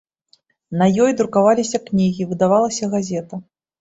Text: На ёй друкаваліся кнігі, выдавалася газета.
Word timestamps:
На 0.81 0.87
ёй 1.03 1.11
друкаваліся 1.21 1.81
кнігі, 1.91 2.27
выдавалася 2.33 2.91
газета. 2.95 3.35